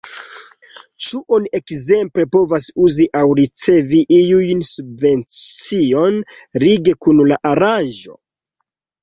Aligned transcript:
Ĉu 1.07 1.19
oni 1.35 1.51
ekzemple 1.59 2.25
povas 2.35 2.67
uzi 2.85 3.05
aŭ 3.19 3.21
ricevi 3.41 4.01
iujn 4.17 4.65
subvenciojn 4.71 6.19
lige 6.65 6.97
kun 7.07 7.23
la 7.33 7.41
aranĝo? 7.53 8.19